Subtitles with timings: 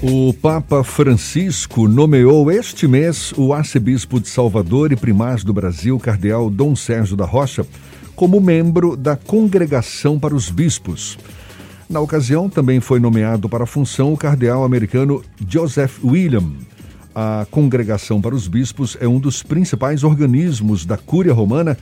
[0.00, 6.48] O Papa Francisco nomeou este mês o arcebispo de Salvador e primaz do Brasil, cardeal
[6.48, 7.66] Dom Sérgio da Rocha,
[8.14, 11.18] como membro da Congregação para os Bispos.
[11.90, 16.52] Na ocasião, também foi nomeado para a função o cardeal americano Joseph William.
[17.12, 21.76] A Congregação para os Bispos é um dos principais organismos da Cúria Romana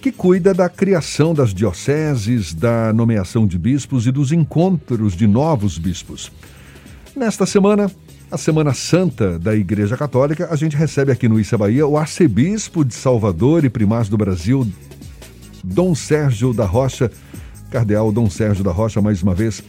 [0.00, 5.76] que cuida da criação das dioceses, da nomeação de bispos e dos encontros de novos
[5.76, 6.32] bispos.
[7.14, 7.90] Nesta semana,
[8.30, 12.84] a Semana Santa da Igreja Católica, a gente recebe aqui no Issa Bahia o arcebispo
[12.84, 14.64] de Salvador e primaz do Brasil,
[15.64, 17.10] Dom Sérgio da Rocha,
[17.70, 19.62] cardeal Dom Sérgio da Rocha, mais uma vez,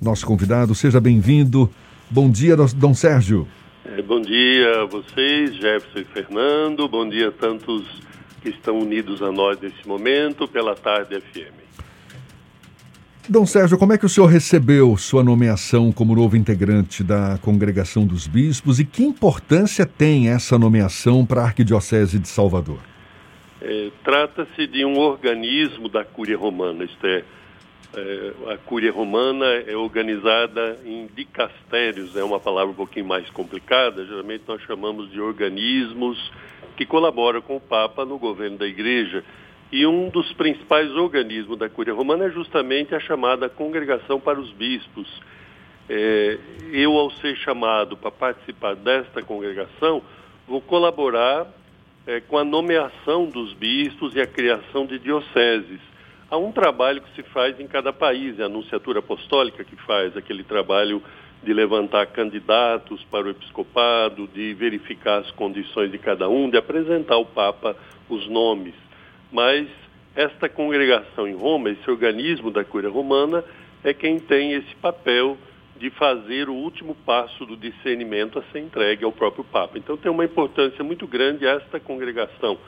[0.00, 0.74] nosso convidado.
[0.74, 1.70] Seja bem-vindo.
[2.10, 3.48] Bom dia, Dom Sérgio.
[3.86, 6.86] É, bom dia a vocês, Jefferson e Fernando.
[6.86, 7.82] Bom dia a tantos
[8.42, 11.62] que estão unidos a nós nesse momento pela Tarde FM.
[13.28, 18.04] Dom Sérgio, como é que o senhor recebeu sua nomeação como novo integrante da Congregação
[18.04, 22.80] dos Bispos e que importância tem essa nomeação para a Arquidiocese de Salvador?
[23.60, 27.22] É, Trata-se de um organismo da Cúria Romana, isto é,
[27.94, 34.04] é, a Cúria Romana é organizada em dicastérios, é uma palavra um pouquinho mais complicada,
[34.04, 36.18] geralmente nós chamamos de organismos
[36.76, 39.22] que colaboram com o Papa no governo da Igreja
[39.72, 44.52] e um dos principais organismos da Cúria Romana é justamente a chamada Congregação para os
[44.52, 45.08] Bispos.
[45.88, 46.38] É,
[46.70, 50.02] eu, ao ser chamado para participar desta congregação,
[50.46, 51.46] vou colaborar
[52.06, 55.80] é, com a nomeação dos bispos e a criação de dioceses.
[56.30, 60.16] Há um trabalho que se faz em cada país, é a Anunciatura Apostólica que faz
[60.16, 61.02] aquele trabalho
[61.42, 67.14] de levantar candidatos para o episcopado, de verificar as condições de cada um, de apresentar
[67.14, 67.74] ao Papa
[68.08, 68.74] os nomes
[69.32, 69.66] mas
[70.14, 73.42] esta congregação em Roma, esse organismo da Cúria Romana,
[73.82, 75.36] é quem tem esse papel
[75.76, 79.78] de fazer o último passo do discernimento a ser entregue ao próprio Papa.
[79.78, 82.58] Então tem uma importância muito grande esta congregação.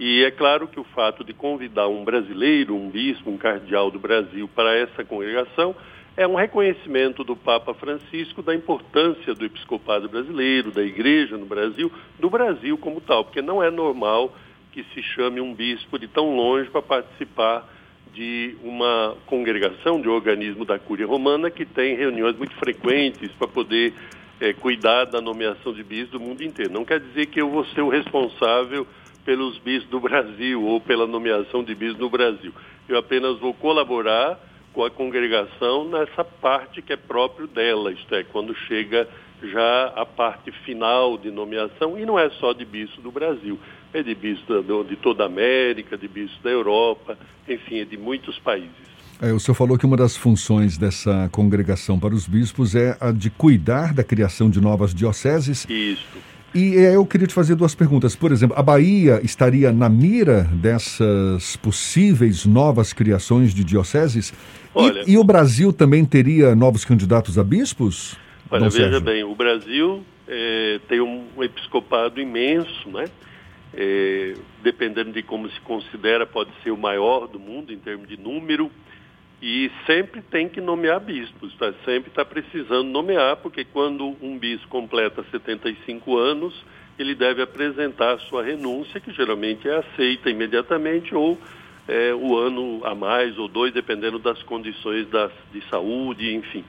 [0.00, 3.98] E é claro que o fato de convidar um brasileiro, um bispo, um cardeal do
[3.98, 5.74] Brasil para essa congregação
[6.16, 11.92] é um reconhecimento do Papa Francisco da importância do episcopado brasileiro, da igreja no Brasil,
[12.18, 14.32] do Brasil como tal, porque não é normal
[14.78, 17.68] que se chame um bispo de tão longe para participar
[18.14, 23.92] de uma congregação, de organismo da Cúria Romana que tem reuniões muito frequentes para poder
[24.40, 26.72] é, cuidar da nomeação de bispos do mundo inteiro.
[26.72, 28.86] Não quer dizer que eu vou ser o responsável
[29.24, 32.52] pelos bispos do Brasil ou pela nomeação de bispos no Brasil.
[32.88, 34.38] Eu apenas vou colaborar
[34.72, 39.08] com a congregação nessa parte que é próprio dela, isto é, quando chega
[39.42, 43.58] já a parte final de nomeação, e não é só de bispo do Brasil
[43.92, 47.18] é de toda a América, de bispo da Europa,
[47.48, 48.88] enfim, é de muitos países.
[49.20, 53.10] É, o senhor falou que uma das funções dessa congregação para os bispos é a
[53.10, 55.66] de cuidar da criação de novas dioceses.
[55.68, 56.06] Isso.
[56.54, 58.16] E eu queria te fazer duas perguntas.
[58.16, 64.32] Por exemplo, a Bahia estaria na mira dessas possíveis novas criações de dioceses?
[64.74, 68.16] Olha, e, e o Brasil também teria novos candidatos a bispos?
[68.50, 73.06] Olha, veja bem, o Brasil é, tem um episcopado imenso, né?
[73.74, 78.16] É, dependendo de como se considera, pode ser o maior do mundo em termos de
[78.16, 78.70] número,
[79.40, 81.72] e sempre tem que nomear bispos, tá?
[81.84, 86.54] sempre está precisando nomear, porque quando um bispo completa 75 anos,
[86.98, 91.38] ele deve apresentar sua renúncia, que geralmente é aceita imediatamente, ou
[91.86, 96.64] é, o ano a mais ou dois, dependendo das condições das, de saúde, enfim.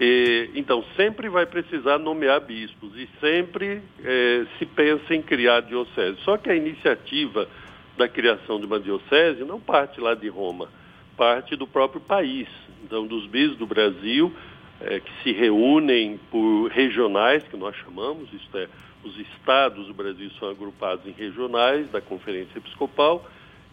[0.00, 6.18] E, então, sempre vai precisar nomear bispos e sempre é, se pensa em criar diocese.
[6.24, 7.48] Só que a iniciativa
[7.96, 10.68] da criação de uma diocese não parte lá de Roma,
[11.16, 12.48] parte do próprio país.
[12.82, 14.32] Então, dos bispos do Brasil,
[14.80, 18.68] é, que se reúnem por regionais, que nós chamamos, isto é,
[19.04, 23.24] os estados do Brasil são agrupados em regionais da Conferência Episcopal,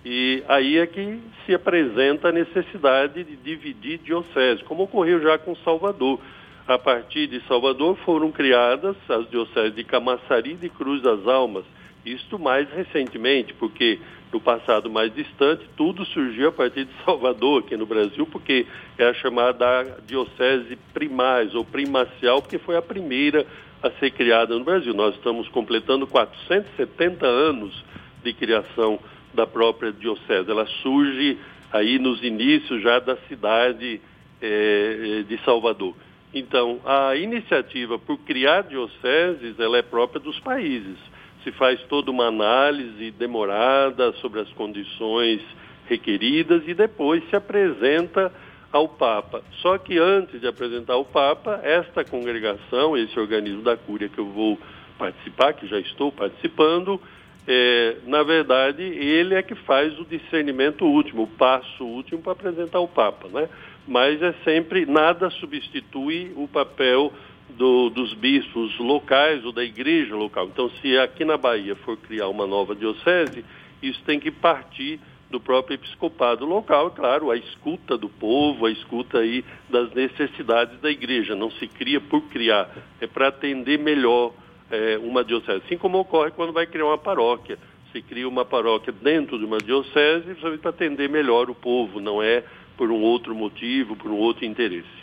[0.04, 5.56] e aí é que se apresenta a necessidade de dividir diocese, como ocorreu já com
[5.58, 6.20] Salvador.
[6.68, 11.66] A partir de Salvador foram criadas as dioceses de Camaçari e de Cruz das Almas.
[12.06, 14.00] Isto mais recentemente, porque
[14.32, 18.66] no passado mais distante, tudo surgiu a partir de Salvador, aqui no Brasil, porque
[18.98, 23.46] é a chamada diocese primaz ou primacial, porque foi a primeira
[23.84, 24.94] a ser criada no Brasil.
[24.94, 27.84] Nós estamos completando 470 anos
[28.24, 29.00] de criação
[29.34, 30.50] da própria diocese.
[30.50, 31.38] Ela surge
[31.72, 34.02] aí nos inícios já da cidade
[34.42, 35.96] é, de Salvador.
[36.34, 40.98] Então, a iniciativa por criar dioceses, ela é própria dos países.
[41.44, 45.42] Se faz toda uma análise demorada sobre as condições
[45.88, 48.32] requeridas e depois se apresenta
[48.72, 49.44] ao Papa.
[49.62, 54.28] Só que antes de apresentar ao Papa, esta congregação, esse organismo da Cúria que eu
[54.28, 54.58] vou
[54.98, 57.02] participar, que já estou participando,
[57.48, 62.78] é, na verdade, ele é que faz o discernimento último, o passo último para apresentar
[62.78, 63.50] ao Papa, né?
[63.88, 67.12] Mas é sempre, nada substitui o papel
[67.50, 70.48] do, dos bispos locais ou da igreja local.
[70.48, 73.44] Então, se aqui na Bahia for criar uma nova diocese,
[73.82, 75.00] isso tem que partir
[75.32, 80.80] do próprio episcopado local, é claro, a escuta do povo, a escuta aí das necessidades
[80.82, 81.36] da igreja.
[81.36, 84.34] Não se cria por criar, é para atender melhor
[84.72, 85.62] é, uma diocese.
[85.66, 87.58] Assim como ocorre quando vai criar uma paróquia.
[87.92, 92.44] Se cria uma paróquia dentro de uma diocese para atender melhor o povo, não é
[92.78, 95.02] por um outro motivo, por um outro interesse.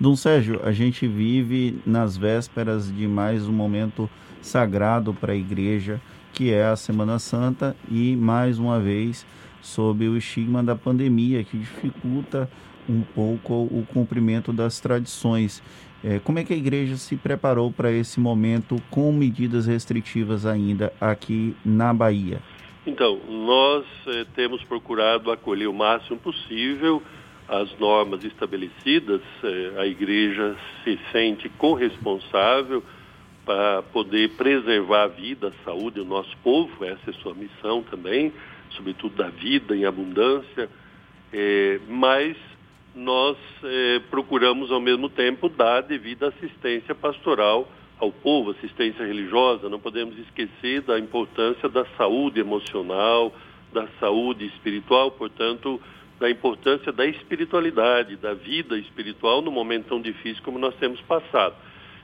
[0.00, 4.08] Dom Sérgio, a gente vive nas vésperas de mais um momento
[4.40, 6.00] sagrado para a igreja,
[6.32, 9.26] que é a Semana Santa, e mais uma vez
[9.60, 12.50] sob o estigma da pandemia, que dificulta
[12.88, 15.62] um pouco o cumprimento das tradições.
[16.04, 20.92] É, como é que a igreja se preparou para esse momento com medidas restritivas ainda
[21.00, 22.40] aqui na Bahia?
[22.84, 27.00] Então, nós eh, temos procurado acolher o máximo possível
[27.48, 29.20] as normas estabelecidas.
[29.44, 32.82] Eh, a igreja se sente corresponsável
[33.44, 38.32] para poder preservar a vida, a saúde do nosso povo, essa é sua missão também,
[38.70, 40.68] sobretudo da vida em abundância,
[41.32, 42.36] eh, mas
[42.94, 47.68] nós eh, procuramos ao mesmo tempo dar devida assistência pastoral
[47.98, 49.68] ao povo, assistência religiosa.
[49.68, 53.32] Não podemos esquecer da importância da saúde emocional,
[53.72, 55.80] da saúde espiritual, portanto,
[56.20, 61.54] da importância da espiritualidade, da vida espiritual no momento tão difícil como nós temos passado.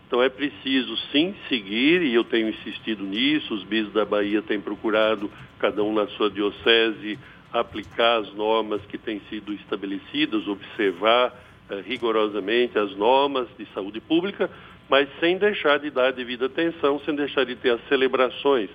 [0.06, 4.58] Então é preciso sim seguir, e eu tenho insistido nisso, os bispos da Bahia têm
[4.58, 7.18] procurado, cada um na sua diocese,
[7.52, 11.34] aplicar as normas que têm sido estabelecidas, observar
[11.70, 14.50] eh, rigorosamente as normas de saúde pública,
[14.88, 18.70] mas sem deixar de dar devida atenção, sem deixar de ter as celebrações.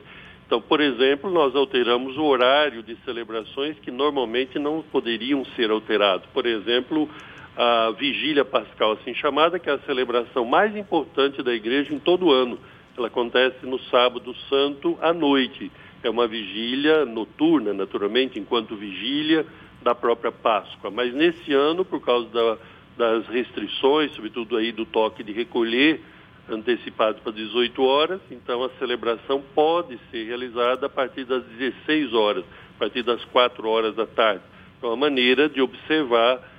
[0.45, 6.27] Então, por exemplo, nós alteramos o horário de celebrações que normalmente não poderiam ser alterados.
[6.33, 7.09] Por exemplo,
[7.55, 12.27] a Vigília Pascal, assim chamada, que é a celebração mais importante da igreja em todo
[12.27, 12.59] o ano.
[12.97, 15.71] Ela acontece no sábado santo à noite.
[16.03, 19.45] É uma vigília noturna, naturalmente, enquanto vigília
[19.81, 20.91] da própria Páscoa.
[20.91, 22.57] Mas nesse ano, por causa da,
[22.97, 26.01] das restrições, sobretudo aí do toque de recolher,
[26.49, 32.43] antecipado para 18 horas, então a celebração pode ser realizada a partir das 16 horas,
[32.75, 34.43] a partir das 4 horas da tarde.
[34.77, 36.51] Então, é uma maneira de observar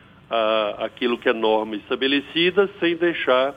[0.79, 3.55] aquilo que é norma estabelecida, sem deixar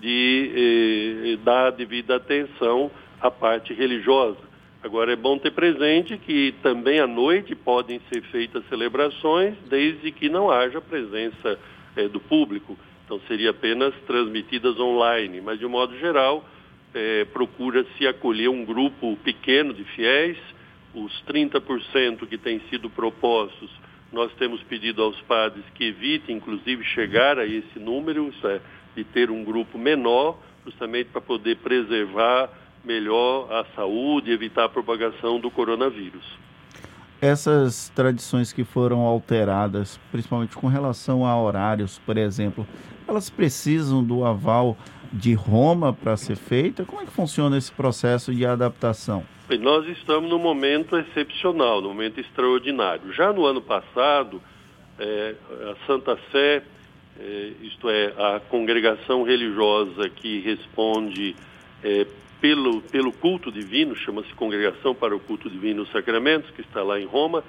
[0.00, 2.90] de eh, dar devida atenção
[3.20, 4.38] à parte religiosa.
[4.84, 10.28] Agora é bom ter presente que também à noite podem ser feitas celebrações, desde que
[10.28, 11.58] não haja presença
[11.96, 12.76] é, do público.
[13.02, 16.46] Então seria apenas transmitidas online, mas de um modo geral
[16.92, 20.36] é, procura-se acolher um grupo pequeno de fiéis,
[20.94, 23.70] os 30% que têm sido propostos,
[24.12, 28.60] nós temos pedido aos padres que evitem, inclusive, chegar a esse número, isso é,
[28.94, 35.40] de ter um grupo menor, justamente para poder preservar melhor a saúde evitar a propagação
[35.40, 36.24] do coronavírus.
[37.20, 42.66] Essas tradições que foram alteradas, principalmente com relação a horários, por exemplo,
[43.08, 44.76] elas precisam do aval
[45.12, 46.84] de Roma para ser feita?
[46.84, 49.24] Como é que funciona esse processo de adaptação?
[49.48, 53.12] Bem, nós estamos num momento excepcional, num momento extraordinário.
[53.12, 54.42] Já no ano passado,
[54.98, 55.34] é,
[55.70, 56.62] a Santa Sé,
[57.20, 61.36] é, isto é, a congregação religiosa que responde
[61.82, 62.06] é,
[62.40, 66.82] pelo, pelo culto divino, chama-se Congregação para o Culto Divino e os Sacramentos, que está
[66.82, 67.42] lá em Roma,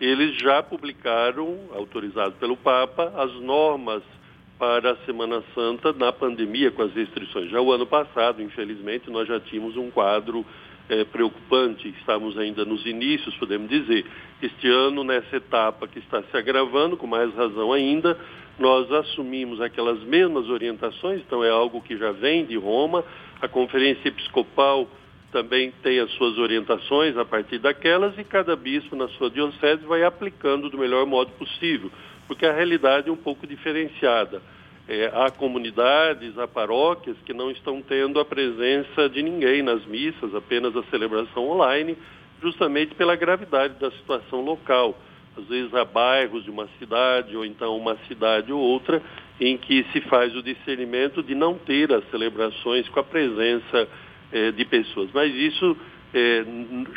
[0.00, 4.02] eles já publicaram, autorizado pelo Papa, as normas
[4.58, 7.50] para a Semana Santa na pandemia com as restrições.
[7.50, 10.44] Já o ano passado, infelizmente, nós já tínhamos um quadro
[10.88, 14.04] é, preocupante, estamos ainda nos inícios, podemos dizer.
[14.42, 18.18] Este ano, nessa etapa que está se agravando, com mais razão ainda,
[18.58, 23.04] nós assumimos aquelas mesmas orientações, então é algo que já vem de Roma.
[23.42, 24.86] A Conferência Episcopal
[25.32, 30.04] também tem as suas orientações a partir daquelas e cada bispo na sua diocese vai
[30.04, 31.90] aplicando do melhor modo possível,
[32.28, 34.40] porque a realidade é um pouco diferenciada.
[34.88, 40.32] É, há comunidades, há paróquias que não estão tendo a presença de ninguém nas missas,
[40.36, 41.98] apenas a celebração online,
[42.40, 44.96] justamente pela gravidade da situação local
[45.36, 49.02] às vezes há bairros de uma cidade ou então uma cidade ou outra
[49.44, 53.88] em que se faz o discernimento de não ter as celebrações com a presença
[54.32, 55.10] eh, de pessoas.
[55.12, 55.76] Mas isso
[56.14, 56.44] eh,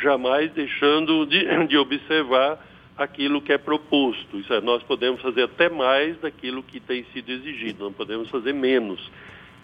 [0.00, 2.64] jamais deixando de, de observar
[2.96, 4.38] aquilo que é proposto.
[4.38, 8.52] Isso é, nós podemos fazer até mais daquilo que tem sido exigido, não podemos fazer
[8.52, 9.00] menos.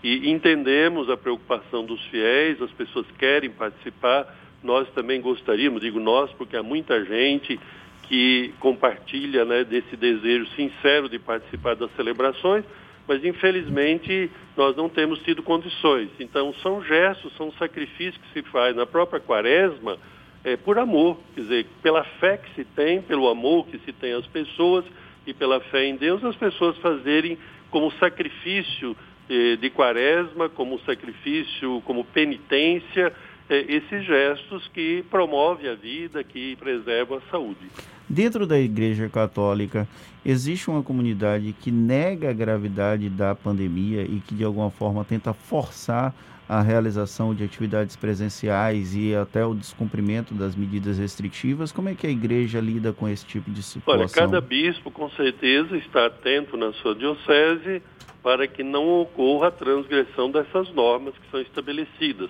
[0.03, 4.27] E entendemos a preocupação dos fiéis, as pessoas querem participar,
[4.63, 7.59] nós também gostaríamos, digo nós, porque há muita gente
[8.03, 12.65] que compartilha né, desse desejo sincero de participar das celebrações,
[13.07, 16.09] mas infelizmente nós não temos tido condições.
[16.21, 19.99] Então são gestos, são sacrifícios que se faz na própria quaresma
[20.45, 24.13] é, por amor, quer dizer, pela fé que se tem, pelo amor que se tem
[24.13, 24.85] às pessoas
[25.27, 27.39] e pela fé em Deus, as pessoas fazerem
[27.71, 28.97] como sacrifício
[29.31, 33.15] eh, de quaresma, como sacrifício, como penitência,
[33.49, 37.69] esses gestos que promovem a vida, que preservam a saúde.
[38.09, 39.89] Dentro da Igreja Católica,
[40.25, 45.33] existe uma comunidade que nega a gravidade da pandemia e que de alguma forma tenta
[45.33, 46.15] forçar
[46.49, 51.73] a realização de atividades presenciais e até o descumprimento das medidas restritivas.
[51.73, 54.01] Como é que a igreja lida com esse tipo de situação?
[54.01, 57.83] Olha, cada bispo com certeza está atento na sua diocese
[58.23, 62.29] para que não ocorra a transgressão dessas normas que são estabelecidas.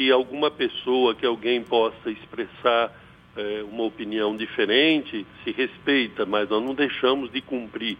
[0.00, 2.90] Que alguma pessoa, que alguém possa expressar
[3.36, 7.98] é, uma opinião diferente, se respeita, mas nós não deixamos de cumprir.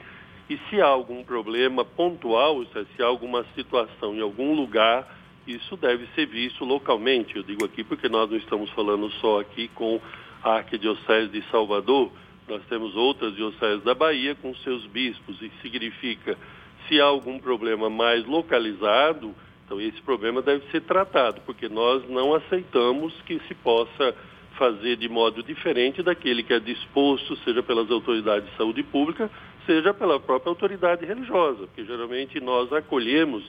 [0.48, 5.14] E se há algum problema pontual, se há alguma situação em algum lugar,
[5.46, 7.36] isso deve ser visto localmente.
[7.36, 10.00] Eu digo aqui porque nós não estamos falando só aqui com
[10.42, 12.10] a Arquidiocese de Salvador,
[12.48, 16.38] nós temos outras dioceses da Bahia com seus bispos, e significa,
[16.88, 19.34] se há algum problema mais localizado,
[19.70, 24.12] então esse problema deve ser tratado, porque nós não aceitamos que se possa
[24.58, 29.30] fazer de modo diferente daquele que é disposto, seja pelas autoridades de saúde pública,
[29.64, 33.44] seja pela própria autoridade religiosa, porque geralmente nós acolhemos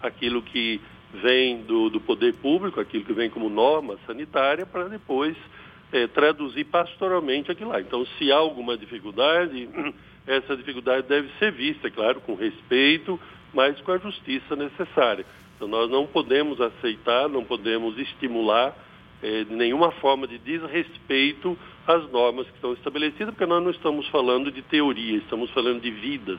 [0.00, 0.80] aquilo que
[1.12, 5.36] vem do, do poder público, aquilo que vem como norma sanitária, para depois
[5.92, 7.80] é, traduzir pastoralmente aquilo lá.
[7.80, 9.68] Então, se há alguma dificuldade,
[10.24, 13.18] essa dificuldade deve ser vista, claro, com respeito,
[13.52, 15.26] mas com a justiça necessária.
[15.64, 18.76] Então, nós não podemos aceitar, não podemos estimular
[19.22, 21.56] de nenhuma forma de desrespeito
[21.86, 25.90] às normas que estão estabelecidas, porque nós não estamos falando de teoria, estamos falando de
[25.90, 26.38] vidas.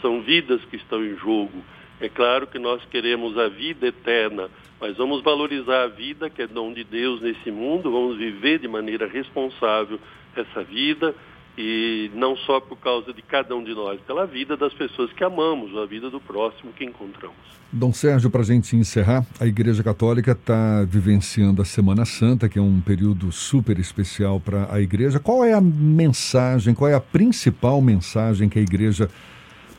[0.00, 1.62] São vidas que estão em jogo.
[2.00, 4.48] É claro que nós queremos a vida eterna,
[4.80, 8.68] mas vamos valorizar a vida que é dom de Deus nesse mundo, vamos viver de
[8.68, 10.00] maneira responsável
[10.34, 11.14] essa vida
[11.56, 15.22] e não só por causa de cada um de nós, pela vida das pessoas que
[15.22, 17.36] amamos, a vida do próximo que encontramos.
[17.70, 22.58] Dom Sérgio, para a gente encerrar, a Igreja Católica está vivenciando a Semana Santa, que
[22.58, 25.18] é um período super especial para a Igreja.
[25.18, 29.08] Qual é a mensagem, qual é a principal mensagem que a Igreja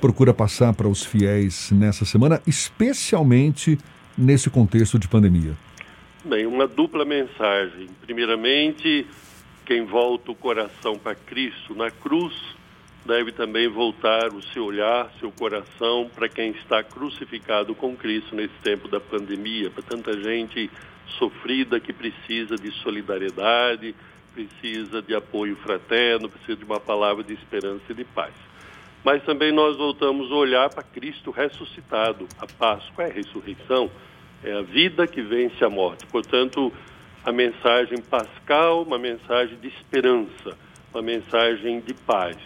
[0.01, 3.77] procura passar para os fiéis nessa semana, especialmente
[4.18, 5.53] nesse contexto de pandemia?
[6.25, 7.89] Bem, uma dupla mensagem.
[8.01, 9.06] Primeiramente,
[9.65, 12.34] quem volta o coração para Cristo na cruz
[13.05, 18.55] deve também voltar o seu olhar, seu coração para quem está crucificado com Cristo nesse
[18.63, 20.70] tempo da pandemia, para tanta gente
[21.17, 23.93] sofrida que precisa de solidariedade,
[24.34, 28.34] precisa de apoio fraterno, precisa de uma palavra de esperança e de paz.
[29.03, 32.27] Mas também nós voltamos a olhar para Cristo ressuscitado.
[32.39, 33.91] A Páscoa é a ressurreição,
[34.41, 36.05] é a vida que vence a morte.
[36.08, 36.72] Portanto,
[37.25, 40.58] a mensagem pascal, uma mensagem de esperança,
[40.94, 42.38] uma mensagem de paz.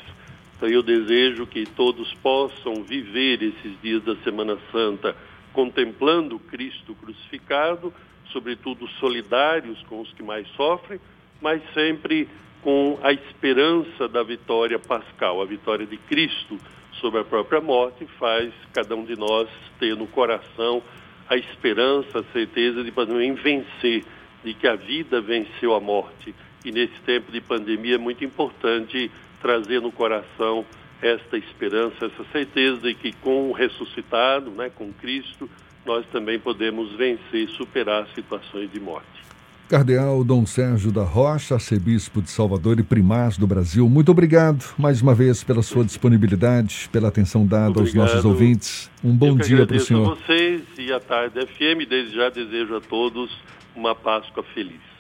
[0.56, 5.16] Então eu desejo que todos possam viver esses dias da Semana Santa
[5.52, 7.92] contemplando Cristo crucificado,
[8.32, 11.00] sobretudo solidários com os que mais sofrem,
[11.42, 12.28] mas sempre
[12.62, 16.58] com a esperança da vitória pascal, a vitória de Cristo
[17.00, 19.48] sobre a própria morte, faz cada um de nós
[19.80, 20.84] ter no coração
[21.30, 24.04] a esperança, a certeza de poder vencer
[24.48, 26.34] de que a vida venceu a morte.
[26.64, 29.12] E nesse tempo de pandemia é muito importante
[29.42, 30.66] trazer no coração
[31.02, 35.50] esta esperança, essa certeza de que com o ressuscitado, né, com Cristo,
[35.86, 39.28] nós também podemos vencer e superar situações de morte.
[39.68, 45.02] Cardeal Dom Sérgio da Rocha, arcebispo de Salvador e primaz do Brasil, muito obrigado mais
[45.02, 48.00] uma vez pela sua disponibilidade, pela atenção dada obrigado.
[48.00, 48.90] aos nossos ouvintes.
[49.04, 50.14] Um bom dia para o senhor.
[50.14, 51.86] a vocês e a Tarde FM.
[51.88, 53.30] Desde já desejo a todos
[53.78, 54.97] uma Páscoa feliz.